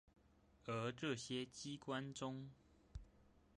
[0.65, 2.49] 而這些機關中